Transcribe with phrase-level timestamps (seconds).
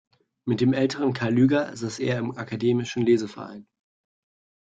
[0.47, 3.67] Mit dem älteren Karl Lueger saß er im Akademischen Leseverein.